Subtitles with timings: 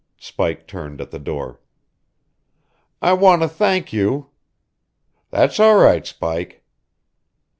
[0.17, 1.59] Spike turned at the door.
[3.03, 4.31] "I want to thank you"
[5.29, 6.63] "That's all right, Spike!"